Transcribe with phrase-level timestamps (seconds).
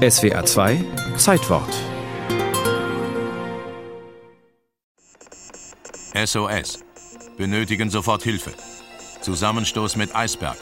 [0.00, 0.82] SWA 2
[1.18, 1.68] Zeitwort
[6.14, 6.78] SOS.
[7.36, 8.52] Benötigen sofort Hilfe.
[9.20, 10.56] Zusammenstoß mit Eisberg.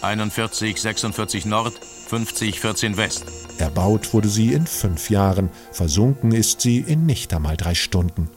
[0.00, 3.26] 41 46 Nord, 50 14 West.
[3.58, 8.30] Erbaut wurde sie in fünf Jahren, versunken ist sie in nicht einmal drei Stunden.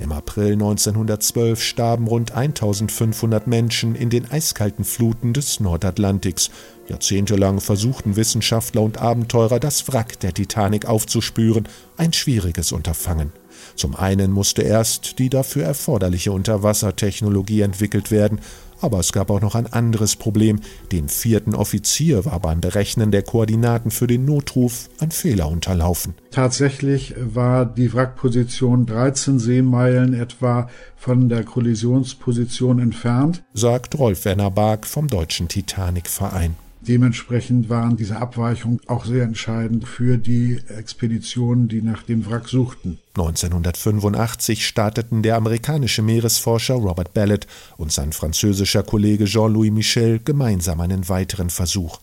[0.00, 6.50] Im April 1912 starben rund 1500 Menschen in den eiskalten Fluten des Nordatlantiks.
[6.88, 11.68] Jahrzehntelang versuchten Wissenschaftler und Abenteurer, das Wrack der Titanic aufzuspüren,
[11.98, 13.30] ein schwieriges Unterfangen.
[13.76, 18.40] Zum einen musste erst die dafür erforderliche Unterwassertechnologie entwickelt werden,
[18.80, 20.60] aber es gab auch noch ein anderes Problem.
[20.92, 26.14] Dem vierten Offizier war beim Berechnen der Koordinaten für den Notruf ein Fehler unterlaufen.
[26.30, 34.86] Tatsächlich war die Wrackposition 13 Seemeilen etwa von der Kollisionsposition entfernt, sagt Rolf Werner Bark
[34.86, 36.56] vom Deutschen Titanicverein.
[36.82, 42.98] Dementsprechend waren diese Abweichungen auch sehr entscheidend für die Expeditionen, die nach dem Wrack suchten.
[43.16, 47.46] 1985 starteten der amerikanische Meeresforscher Robert Ballard
[47.76, 52.00] und sein französischer Kollege Jean-Louis Michel gemeinsam einen weiteren Versuch.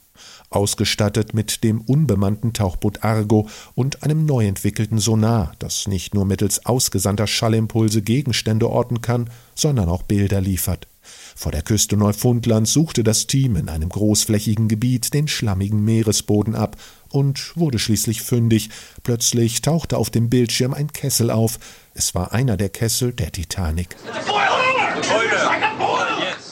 [0.49, 6.65] Ausgestattet mit dem unbemannten Tauchboot Argo und einem neu entwickelten Sonar, das nicht nur mittels
[6.65, 10.87] ausgesandter Schallimpulse Gegenstände orten kann, sondern auch Bilder liefert.
[11.36, 16.75] Vor der Küste Neufundlands suchte das Team in einem großflächigen Gebiet den schlammigen Meeresboden ab
[17.09, 18.69] und wurde schließlich fündig.
[19.03, 21.59] Plötzlich tauchte auf dem Bildschirm ein Kessel auf.
[21.94, 23.95] Es war einer der Kessel der Titanic.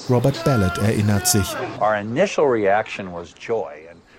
[0.10, 1.48] Robert Ballard erinnert sich.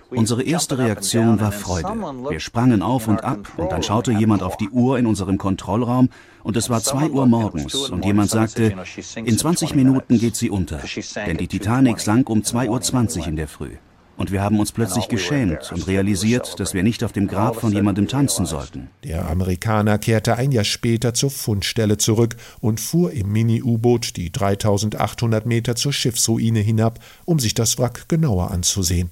[0.09, 1.89] Unsere erste Reaktion war Freude.
[2.29, 6.09] Wir sprangen auf und ab und dann schaute jemand auf die Uhr in unserem Kontrollraum
[6.43, 8.75] und es war zwei Uhr morgens und jemand sagte,
[9.15, 10.81] in 20 Minuten geht sie unter,
[11.25, 13.71] denn die Titanic sank um 2.20 Uhr in der Früh.
[14.17, 17.71] Und wir haben uns plötzlich geschämt und realisiert, dass wir nicht auf dem Grab von
[17.71, 18.89] jemandem tanzen sollten.
[19.03, 25.45] Der Amerikaner kehrte ein Jahr später zur Fundstelle zurück und fuhr im Mini-U-Boot die 3800
[25.45, 29.11] Meter zur Schiffsruine hinab, um sich das Wrack genauer anzusehen.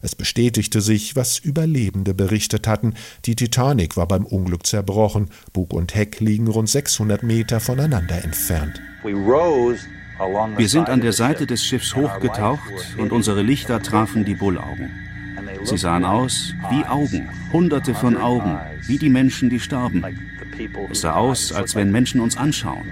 [0.00, 2.94] Es bestätigte sich, was Überlebende berichtet hatten.
[3.24, 5.30] Die Titanic war beim Unglück zerbrochen.
[5.52, 8.80] Bug und Heck liegen rund 600 Meter voneinander entfernt.
[9.02, 12.60] Wir sind an der Seite des Schiffs hochgetaucht
[12.98, 14.90] und unsere Lichter trafen die Bullaugen.
[15.64, 20.04] Sie sahen aus wie Augen, hunderte von Augen, wie die Menschen, die starben.
[20.90, 22.90] Es sah aus, als wenn Menschen uns anschauen.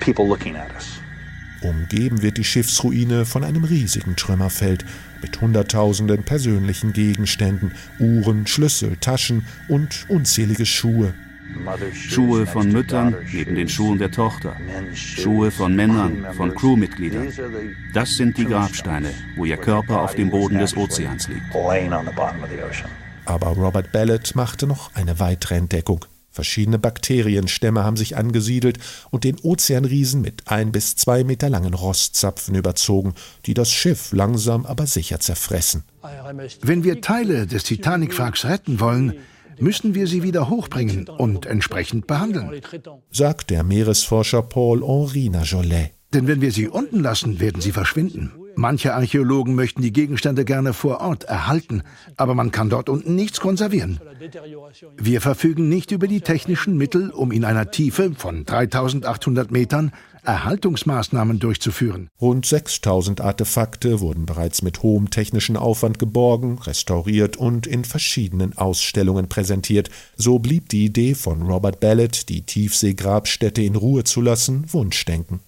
[1.63, 4.85] Umgeben wird die Schiffsruine von einem riesigen Trümmerfeld
[5.21, 11.15] mit Hunderttausenden persönlichen Gegenständen, Uhren, Schlüssel, Taschen und unzählige Schuhe.
[11.93, 14.57] Schuhe von Müttern neben den Schuhen der Tochter,
[14.95, 17.29] Schuhe von Männern, von Crewmitgliedern.
[17.93, 21.55] Das sind die Grabsteine, wo ihr Körper auf dem Boden des Ozeans liegt.
[23.25, 26.05] Aber Robert Ballard machte noch eine weitere Entdeckung.
[26.41, 28.79] Verschiedene Bakterienstämme haben sich angesiedelt
[29.11, 33.13] und den Ozeanriesen mit ein bis zwei Meter langen Rostzapfen überzogen,
[33.45, 35.83] die das Schiff langsam aber sicher zerfressen.
[36.63, 39.19] Wenn wir Teile des Titanic-Wracks retten wollen,
[39.59, 42.51] müssen wir sie wieder hochbringen und entsprechend behandeln,
[43.11, 45.91] sagt der Meeresforscher Paul-Henri Najolet.
[46.15, 48.33] Denn wenn wir sie unten lassen, werden sie verschwinden.
[48.61, 51.83] Manche Archäologen möchten die Gegenstände gerne vor Ort erhalten,
[52.19, 53.99] aber man kann dort unten nichts konservieren.
[54.99, 59.93] Wir verfügen nicht über die technischen Mittel, um in einer Tiefe von 3800 Metern
[60.25, 62.11] Erhaltungsmaßnahmen durchzuführen.
[62.21, 69.31] Rund 6000 Artefakte wurden bereits mit hohem technischen Aufwand geborgen, restauriert und in verschiedenen Ausstellungen
[69.31, 69.89] präsentiert.
[70.17, 75.41] So blieb die Idee von Robert Ballard, die Tiefseegrabstätte in Ruhe zu lassen, Wunschdenken.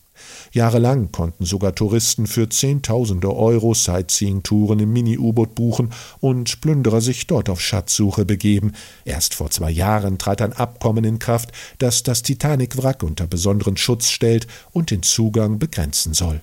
[0.52, 5.90] Jahrelang konnten sogar Touristen für Zehntausende Euro Sightseeing-Touren im Mini-U-Boot buchen
[6.20, 8.72] und Plünderer sich dort auf Schatzsuche begeben.
[9.04, 14.10] Erst vor zwei Jahren trat ein Abkommen in Kraft, das das Titanic-Wrack unter besonderen Schutz
[14.10, 16.42] stellt und den Zugang begrenzen soll